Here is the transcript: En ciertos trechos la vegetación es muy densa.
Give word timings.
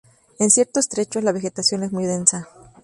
En 0.39 0.49
ciertos 0.49 0.89
trechos 0.89 1.23
la 1.23 1.31
vegetación 1.31 1.83
es 1.83 1.91
muy 1.91 2.05
densa. 2.05 2.49